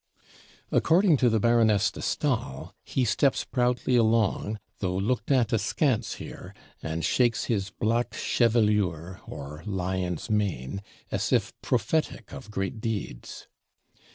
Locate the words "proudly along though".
3.43-4.95